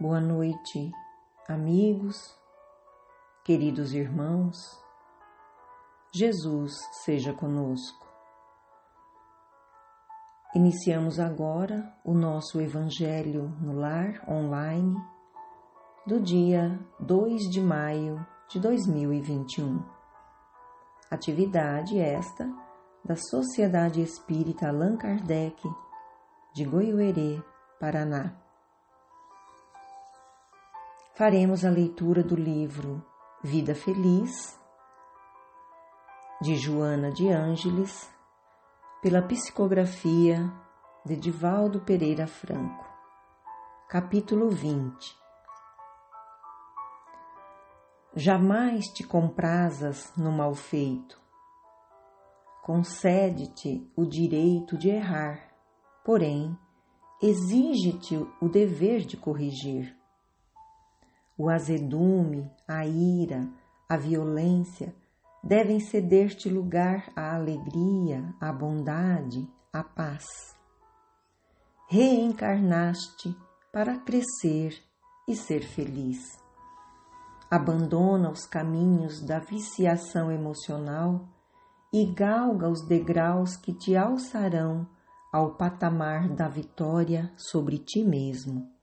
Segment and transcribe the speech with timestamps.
[0.00, 0.90] Boa noite,
[1.46, 2.34] amigos,
[3.44, 4.56] queridos irmãos.
[6.10, 6.72] Jesus
[7.04, 8.08] seja conosco.
[10.54, 14.96] Iniciamos agora o nosso Evangelho no Lar online
[16.06, 19.84] do dia 2 de maio de 2021.
[21.10, 22.50] Atividade esta
[23.04, 25.62] da Sociedade Espírita Allan Kardec
[26.54, 27.44] de Goiuerê,
[27.78, 28.49] Paraná.
[31.20, 33.04] Faremos a leitura do livro
[33.44, 34.58] Vida Feliz,
[36.40, 38.10] de Joana de Ângeles,
[39.02, 40.50] pela psicografia
[41.04, 42.88] de Divaldo Pereira Franco.
[43.86, 45.14] Capítulo 20
[48.16, 51.20] Jamais te comprazas no mal feito.
[52.62, 55.52] Concede-te o direito de errar,
[56.02, 56.58] porém,
[57.22, 59.99] exige-te o dever de corrigir.
[61.42, 63.48] O azedume, a ira,
[63.88, 64.94] a violência
[65.42, 70.26] devem ceder-te lugar à alegria, à bondade, à paz.
[71.88, 73.34] Reencarnaste
[73.72, 74.78] para crescer
[75.26, 76.20] e ser feliz.
[77.50, 81.26] Abandona os caminhos da viciação emocional
[81.90, 84.86] e galga os degraus que te alçarão
[85.32, 88.78] ao patamar da vitória sobre ti mesmo.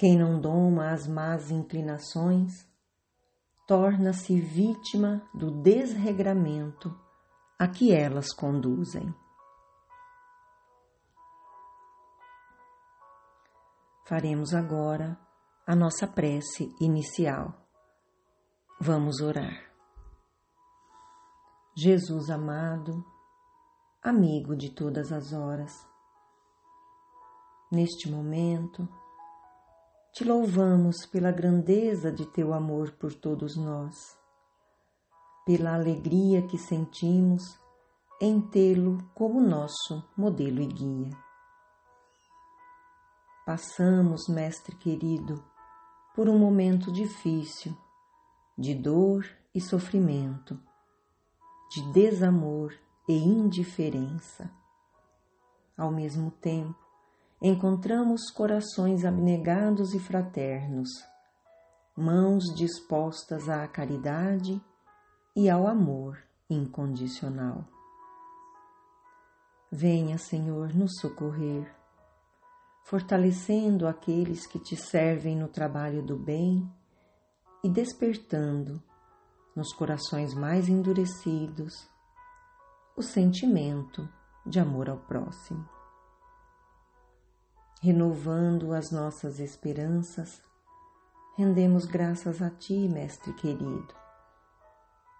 [0.00, 2.66] Quem não doma as más inclinações
[3.66, 6.98] torna-se vítima do desregramento
[7.58, 9.14] a que elas conduzem.
[14.06, 15.20] Faremos agora
[15.66, 17.52] a nossa prece inicial.
[18.80, 19.70] Vamos orar.
[21.76, 23.04] Jesus amado,
[24.02, 25.86] amigo de todas as horas,
[27.70, 28.88] neste momento,
[30.12, 34.18] te louvamos pela grandeza de teu amor por todos nós,
[35.46, 37.42] pela alegria que sentimos
[38.20, 41.16] em tê-lo como nosso modelo e guia.
[43.46, 45.42] Passamos, Mestre querido,
[46.14, 47.76] por um momento difícil,
[48.58, 49.24] de dor
[49.54, 50.60] e sofrimento,
[51.70, 52.74] de desamor
[53.08, 54.50] e indiferença.
[55.76, 56.79] Ao mesmo tempo,
[57.42, 60.90] encontramos corações abnegados e fraternos,
[61.96, 64.60] mãos dispostas à caridade
[65.34, 67.64] e ao amor incondicional.
[69.72, 71.74] Venha, Senhor, nos socorrer,
[72.84, 76.70] fortalecendo aqueles que te servem no trabalho do bem
[77.64, 78.82] e despertando
[79.56, 81.88] nos corações mais endurecidos
[82.94, 84.06] o sentimento
[84.44, 85.79] de amor ao próximo
[87.82, 90.42] renovando as nossas esperanças,
[91.34, 93.94] rendemos graças a Ti, Mestre querido,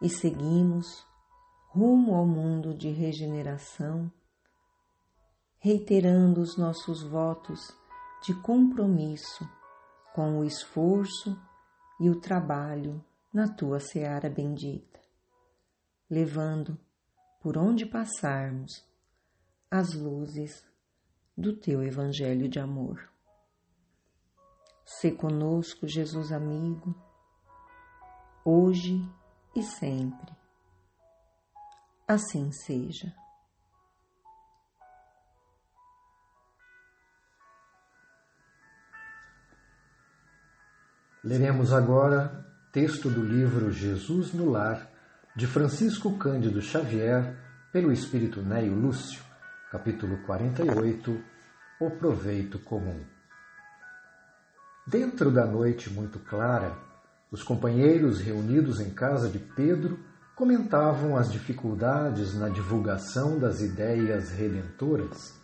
[0.02, 1.06] e seguimos
[1.70, 4.12] rumo ao mundo de regeneração,
[5.58, 7.60] reiterando os nossos votos
[8.22, 9.48] de compromisso
[10.14, 11.40] com o esforço
[11.98, 15.00] e o trabalho na Tua seara bendita,
[16.10, 16.78] levando,
[17.40, 18.86] por onde passarmos,
[19.70, 20.69] as luzes
[21.40, 23.08] do teu Evangelho de amor.
[24.84, 26.94] Se conosco, Jesus amigo,
[28.44, 29.00] hoje
[29.56, 30.36] e sempre.
[32.06, 33.12] Assim seja.
[41.24, 44.90] Leremos agora texto do livro Jesus no Lar,
[45.36, 47.36] de Francisco Cândido Xavier,
[47.72, 49.30] pelo Espírito Neio Lúcio
[49.70, 51.29] capítulo 48
[51.80, 53.00] O proveito comum.
[54.86, 56.76] Dentro da noite muito clara,
[57.32, 59.98] os companheiros reunidos em casa de Pedro
[60.36, 65.40] comentavam as dificuldades na divulgação das ideias redentoras.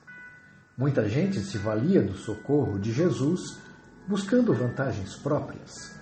[0.77, 3.59] Muita gente se valia do socorro de Jesus
[4.07, 5.99] buscando vantagens próprias.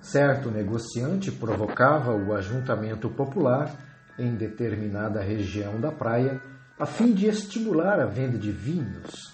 [0.00, 3.74] Certo negociante provocava o ajuntamento popular
[4.16, 6.40] em determinada região da praia
[6.78, 9.33] a fim de estimular a venda de vinhos.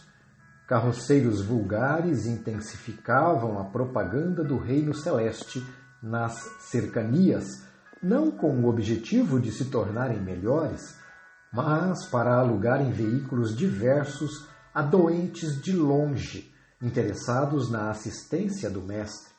[0.70, 5.66] Carroceiros vulgares intensificavam a propaganda do Reino Celeste
[6.00, 7.64] nas cercanias,
[8.00, 10.96] não com o objetivo de se tornarem melhores,
[11.52, 19.32] mas para alugarem veículos diversos a doentes de longe, interessados na assistência do Mestre.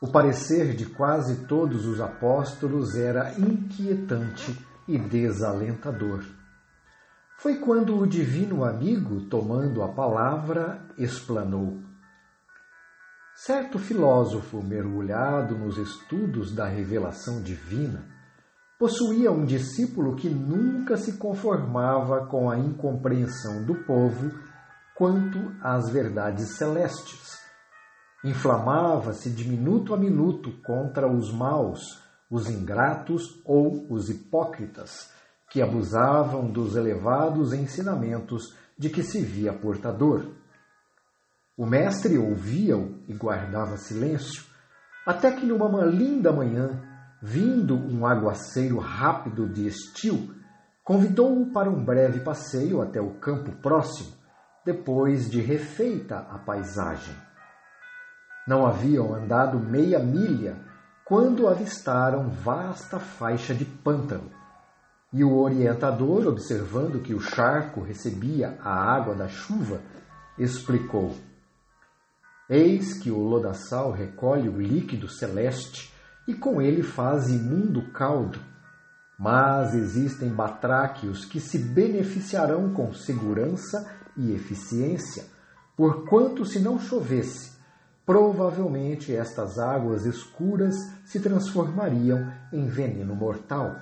[0.00, 4.58] O parecer de quase todos os apóstolos era inquietante
[4.88, 6.24] e desalentador.
[7.38, 11.82] Foi quando o divino amigo, tomando a palavra, explanou.
[13.34, 18.06] Certo filósofo mergulhado nos estudos da revelação divina
[18.78, 24.30] possuía um discípulo que nunca se conformava com a incompreensão do povo
[24.94, 27.38] quanto às verdades celestes.
[28.24, 31.80] Inflamava-se de minuto a minuto contra os maus,
[32.30, 35.10] os ingratos ou os hipócritas,
[35.50, 40.26] que abusavam dos elevados ensinamentos de que se via portador.
[41.56, 44.44] O mestre ouvia-o e guardava silêncio,
[45.06, 46.82] até que numa linda manhã,
[47.22, 50.34] vindo um aguaceiro rápido de estio,
[50.84, 54.12] convidou-o para um breve passeio até o campo próximo,
[54.64, 57.14] depois de refeita a paisagem.
[58.46, 60.56] Não haviam andado meia milha
[61.04, 64.30] quando avistaram vasta faixa de pântano.
[65.12, 69.80] E o orientador, observando que o charco recebia a água da chuva,
[70.38, 71.14] explicou:
[72.48, 75.92] Eis que o lodaçal recolhe o líquido celeste
[76.26, 78.38] e com ele faz imundo caldo.
[79.18, 85.24] Mas existem batráquios que se beneficiarão com segurança e eficiência,
[85.76, 87.52] porquanto se não chovesse,
[88.04, 90.74] provavelmente estas águas escuras
[91.04, 93.76] se transformariam em veneno mortal.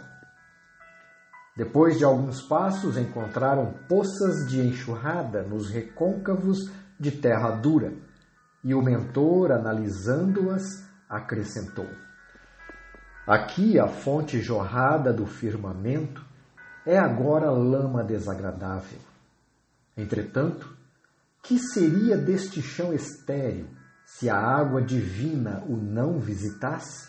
[1.56, 7.92] Depois de alguns passos, encontraram poças de enxurrada nos recôncavos de terra dura
[8.64, 10.62] e o mentor, analisando-as,
[11.08, 11.88] acrescentou:
[13.26, 16.24] Aqui a fonte jorrada do firmamento
[16.84, 18.98] é agora lama desagradável.
[19.96, 20.76] Entretanto,
[21.42, 23.68] que seria deste chão estéril
[24.04, 27.08] se a água divina o não visitasse?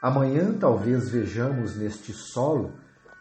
[0.00, 2.72] Amanhã talvez vejamos neste solo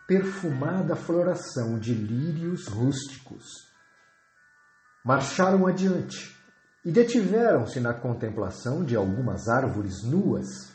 [0.08, 3.46] perfumada floração de lírios rústicos.
[5.06, 6.34] Marcharam adiante,
[6.86, 10.74] e detiveram-se na contemplação de algumas árvores nuas.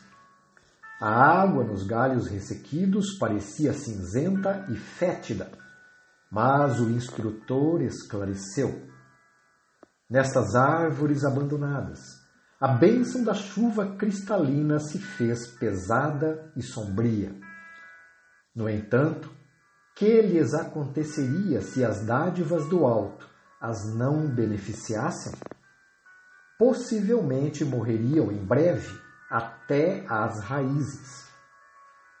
[0.99, 5.51] A água nos galhos ressequidos parecia cinzenta e fétida,
[6.31, 8.87] mas o instrutor esclareceu.
[10.09, 11.99] Nestas árvores abandonadas,
[12.59, 17.33] a bênção da chuva cristalina se fez pesada e sombria.
[18.59, 19.31] No entanto,
[19.95, 23.25] que lhes aconteceria se as dádivas do alto
[23.61, 25.31] as não beneficiassem?
[26.59, 28.93] possivelmente morreriam em breve
[29.31, 31.29] até às raízes.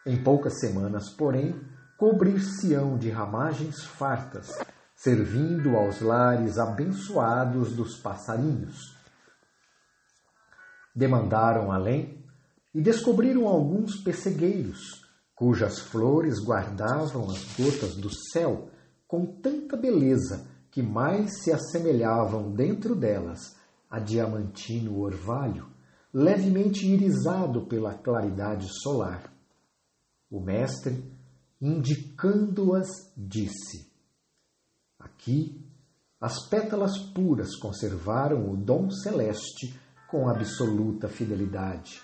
[0.05, 1.59] Em poucas semanas, porém,
[1.97, 4.49] cobrir-se-ão de ramagens fartas,
[4.95, 8.95] servindo aos lares abençoados dos passarinhos.
[10.95, 12.25] Demandaram além
[12.73, 15.08] e descobriram alguns pessegueiros,
[15.39, 18.67] cujas flores guardavam as gotas do céu
[19.07, 23.55] com tanta beleza que mais se assemelhavam dentro delas
[23.89, 25.69] a diamantino orvalho,
[26.13, 29.33] levemente irisado pela claridade solar.
[30.29, 31.09] O mestre,
[31.61, 33.89] indicando-as, disse:
[34.99, 35.65] Aqui,
[36.19, 39.73] as pétalas puras conservaram o dom celeste
[40.11, 42.01] com absoluta fidelidade,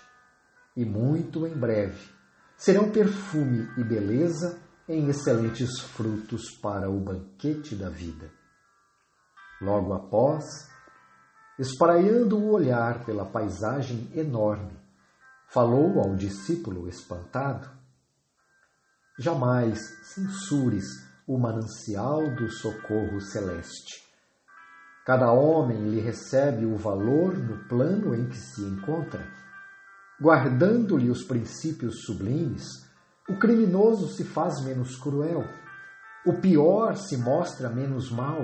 [0.73, 2.14] e muito em breve
[2.57, 8.31] serão perfume e beleza em excelentes frutos para o banquete da vida.
[9.61, 10.43] Logo após,
[11.57, 14.77] espraiando o olhar pela paisagem enorme,
[15.47, 17.69] falou ao discípulo espantado:
[19.17, 20.85] Jamais censures
[21.27, 24.03] o manancial do socorro celeste.
[25.05, 29.34] Cada homem lhe recebe o valor no plano em que se encontra.
[30.19, 32.63] Guardando-lhe os princípios sublimes,
[33.29, 35.43] o criminoso se faz menos cruel,
[36.25, 38.39] o pior se mostra menos mal,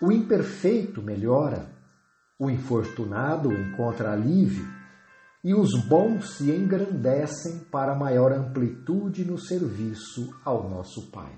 [0.00, 1.70] o imperfeito melhora,
[2.38, 4.66] o infortunado encontra alívio
[5.44, 11.32] e os bons se engrandecem para maior amplitude no serviço ao nosso Pai.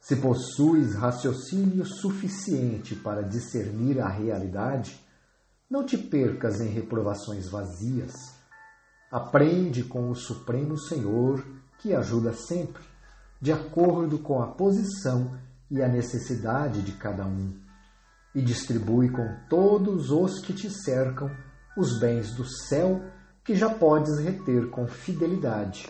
[0.00, 4.98] Se possuis raciocínio suficiente para discernir a realidade,
[5.70, 8.12] não te percas em reprovações vazias.
[9.10, 11.44] Aprende com o Supremo Senhor,
[11.78, 12.82] que ajuda sempre,
[13.40, 15.38] de acordo com a posição
[15.70, 17.68] e a necessidade de cada um
[18.34, 21.30] e distribui com todos os que te cercam
[21.76, 23.02] os bens do céu
[23.44, 25.88] que já podes reter com fidelidade,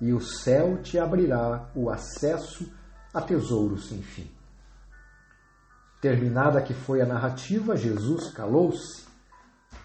[0.00, 2.72] e o céu te abrirá o acesso
[3.12, 4.39] a tesouros sem fim.
[6.00, 9.04] Terminada que foi a narrativa, Jesus calou-se.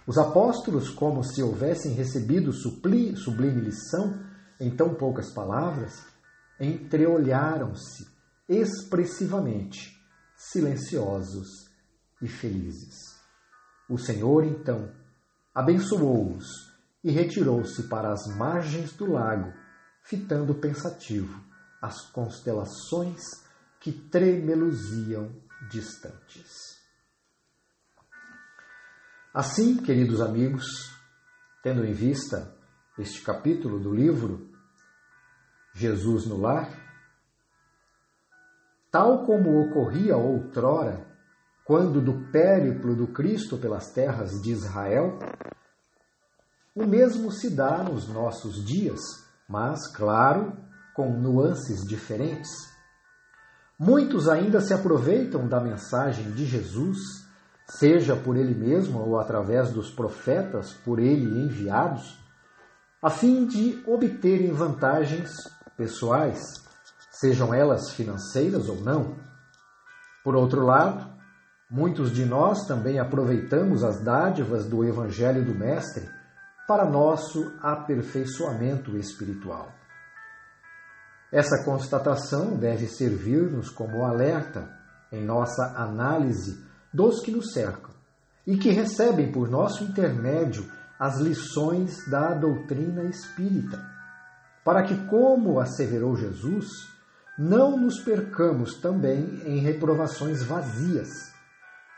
[0.07, 4.23] Os apóstolos, como se houvessem recebido sublime lição
[4.59, 6.05] em tão poucas palavras,
[6.59, 8.07] entreolharam-se
[8.47, 9.99] expressivamente,
[10.37, 11.47] silenciosos
[12.21, 12.95] e felizes.
[13.89, 14.89] O Senhor, então,
[15.53, 16.45] abençoou-os
[17.03, 19.51] e retirou-se para as margens do lago,
[20.01, 21.43] fitando pensativo
[21.81, 23.21] as constelações
[23.79, 26.75] que tremeluziam distantes.
[29.33, 30.65] Assim, queridos amigos,
[31.61, 32.55] tendo em vista
[32.97, 34.49] este capítulo do livro
[35.73, 36.69] Jesus no Lar,
[38.89, 41.05] tal como ocorria outrora,
[41.65, 45.19] quando do périplo do Cristo pelas terras de Israel,
[46.73, 48.99] o mesmo se dá nos nossos dias,
[49.49, 50.55] mas, claro,
[50.93, 52.49] com nuances diferentes.
[53.77, 56.97] Muitos ainda se aproveitam da mensagem de Jesus,
[57.67, 62.17] seja por ele mesmo ou através dos profetas por ele enviados,
[63.01, 65.29] a fim de obterem vantagens
[65.75, 66.41] pessoais,
[67.11, 69.17] sejam elas financeiras ou não.
[70.23, 71.13] Por outro lado,
[71.69, 76.09] muitos de nós também aproveitamos as dádivas do Evangelho do Mestre
[76.65, 79.69] para nosso aperfeiçoamento espiritual.
[81.35, 84.69] Essa constatação deve servir-nos como alerta
[85.11, 86.63] em nossa análise
[86.93, 87.93] dos que nos cercam
[88.47, 90.65] e que recebem por nosso intermédio
[90.97, 93.83] as lições da doutrina espírita,
[94.63, 96.67] para que, como asseverou Jesus,
[97.37, 101.09] não nos percamos também em reprovações vazias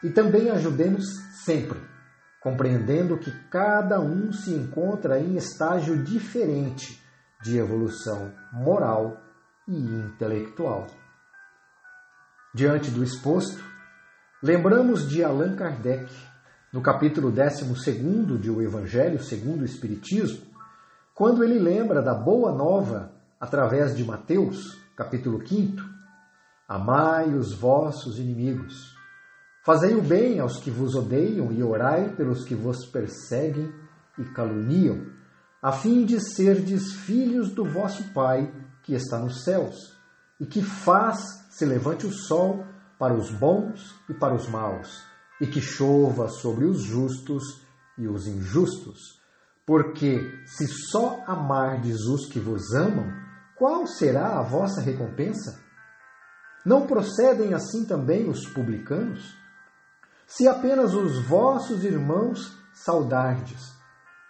[0.03, 1.05] e também ajudemos
[1.45, 1.79] sempre,
[2.41, 6.99] compreendendo que cada um se encontra em estágio diferente
[7.43, 9.26] de evolução moral
[9.67, 10.87] e intelectual.
[12.55, 13.61] Diante do exposto,
[14.41, 16.11] lembramos de Allan Kardec,
[16.71, 20.45] no capítulo 12 de O Evangelho segundo o Espiritismo,
[21.13, 25.81] quando ele lembra da boa nova através de Mateus, capítulo 5,
[26.67, 28.95] Amai os vossos inimigos,
[29.65, 33.73] fazei o bem aos que vos odeiam e orai pelos que vos perseguem
[34.17, 35.05] e caluniam,
[35.61, 38.51] a fim de serdes filhos do vosso Pai
[38.87, 39.97] que está nos céus,
[40.39, 42.65] e que faz se levante o sol
[42.97, 45.03] para os bons e para os maus,
[45.41, 47.43] e que chova sobre os justos
[47.97, 49.19] e os injustos.
[49.65, 53.11] Porque se só amardes os que vos amam,
[53.57, 55.59] qual será a vossa recompensa?
[56.65, 59.35] Não procedem assim também os publicanos?
[60.25, 63.75] Se apenas os vossos irmãos saudardes,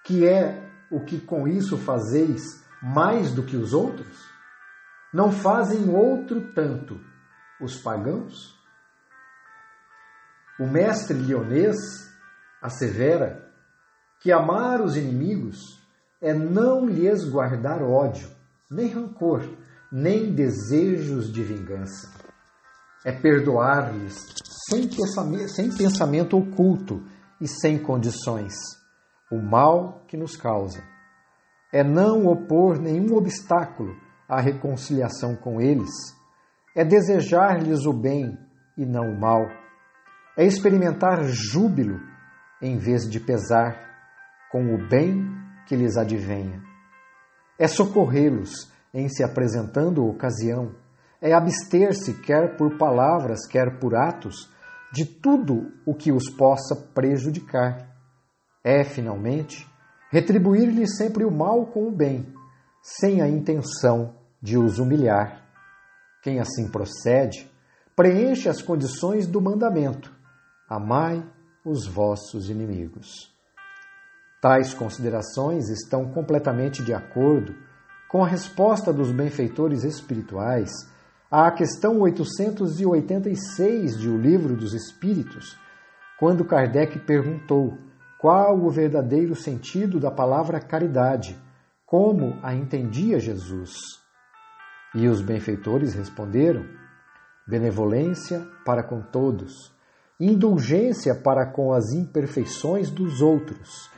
[0.04, 2.42] que é o que com isso fazeis
[2.82, 4.27] mais do que os outros?
[5.14, 7.00] Não fazem outro tanto
[7.62, 8.56] os pagãos?
[10.60, 11.78] O mestre lionês
[12.62, 13.48] assevera
[14.20, 15.80] que amar os inimigos
[16.20, 18.30] é não lhes guardar ódio,
[18.70, 19.44] nem rancor,
[19.92, 22.12] nem desejos de vingança.
[23.06, 24.26] É perdoar-lhes
[24.70, 24.90] sem
[25.48, 27.06] sem pensamento oculto
[27.40, 28.56] e sem condições
[29.32, 30.82] o mal que nos causa.
[31.72, 33.96] É não opor nenhum obstáculo
[34.28, 35.90] à reconciliação com eles.
[36.76, 38.38] É desejar-lhes o bem
[38.78, 39.42] e não o mal.
[40.38, 42.00] É experimentar júbilo
[42.62, 43.76] em vez de pesar
[44.52, 45.26] com o bem
[45.66, 46.62] que lhes advenha.
[47.58, 50.76] É socorrê-los em se apresentando ocasião.
[51.22, 54.52] É abster-se, quer por palavras, quer por atos,
[54.94, 57.88] de tudo o que os possa prejudicar
[58.68, 59.66] é, finalmente,
[60.12, 62.34] retribuir-lhe sempre o mal com o bem,
[62.82, 65.44] sem a intenção de os humilhar.
[66.22, 67.50] Quem assim procede,
[67.96, 70.12] preenche as condições do mandamento:
[70.70, 71.24] amai
[71.66, 73.36] os vossos inimigos.
[74.42, 77.56] Tais considerações estão completamente de acordo
[78.08, 80.72] com a resposta dos benfeitores espirituais
[81.30, 85.58] à questão 886 de O Livro dos Espíritos,
[86.18, 87.78] quando Kardec perguntou
[88.18, 91.38] qual o verdadeiro sentido da palavra caridade,
[91.86, 93.76] como a entendia Jesus.
[94.96, 96.66] E os benfeitores responderam:
[97.46, 99.74] benevolência para com todos,
[100.20, 103.90] indulgência para com as imperfeições dos outros,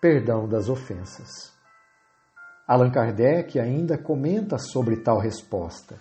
[0.00, 1.54] perdão das ofensas.
[2.66, 6.00] Allan Kardec ainda comenta sobre tal resposta.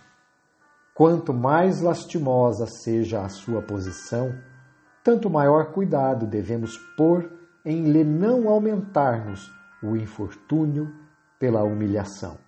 [0.95, 4.33] Quanto mais lastimosa seja a sua posição,
[5.03, 7.29] tanto maior cuidado devemos pôr
[7.65, 10.93] em lhe não aumentarmos o infortúnio
[11.39, 12.42] pela humilhação.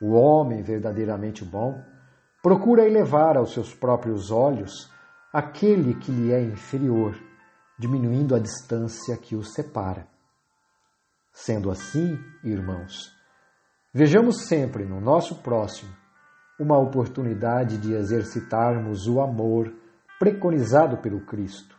[0.00, 1.82] O homem verdadeiramente bom
[2.42, 4.90] procura elevar aos seus próprios olhos
[5.32, 7.16] aquele que lhe é inferior,
[7.78, 10.06] diminuindo a distância que os separa.
[11.32, 13.12] Sendo assim, irmãos,
[13.92, 15.94] vejamos sempre no nosso próximo
[16.58, 19.74] uma oportunidade de exercitarmos o amor
[20.18, 21.76] preconizado pelo Cristo,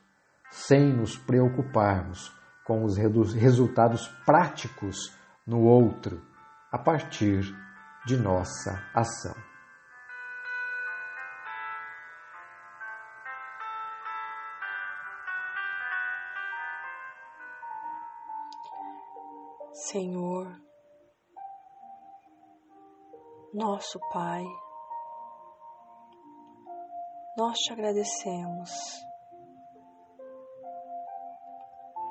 [0.51, 2.31] sem nos preocuparmos
[2.65, 6.21] com os resultados práticos no outro
[6.71, 7.43] a partir
[8.07, 9.35] de nossa ação.
[19.73, 20.47] Senhor,
[23.53, 24.45] nosso Pai,
[27.37, 28.71] nós te agradecemos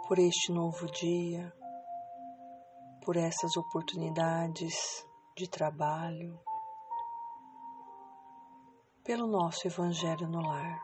[0.06, 1.50] por este novo dia,
[3.02, 6.40] por essas oportunidades de trabalho,
[9.04, 10.80] pelo nosso Evangelho no lar.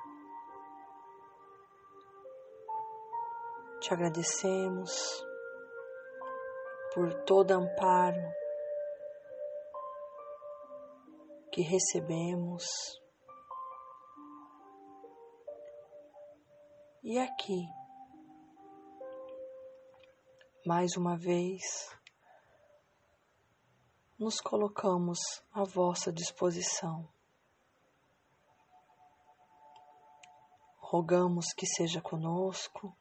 [3.81, 5.25] Te agradecemos
[6.93, 8.21] por todo amparo
[11.51, 12.67] que recebemos.
[17.03, 17.67] E aqui,
[20.67, 21.63] mais uma vez,
[24.23, 25.19] nos colocamos
[25.53, 27.09] à vossa disposição.
[30.79, 32.97] Rogamos que seja conosco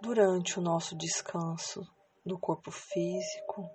[0.00, 1.86] durante o nosso descanso
[2.24, 3.70] do corpo físico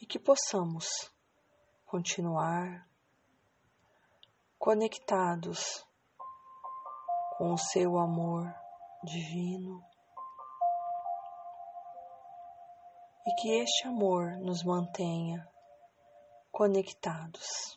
[0.00, 0.88] e que possamos
[1.84, 2.90] continuar
[4.58, 5.86] conectados
[7.38, 8.52] com o seu amor
[9.04, 9.84] divino
[13.26, 15.46] e que este amor nos mantenha
[16.52, 17.76] conectados.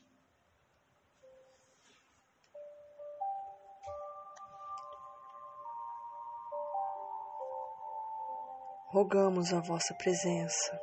[8.91, 10.81] Rogamos a vossa presença,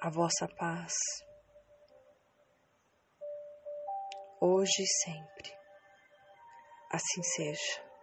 [0.00, 0.92] a vossa paz,
[4.40, 5.52] hoje e sempre.
[6.90, 7.93] Assim seja.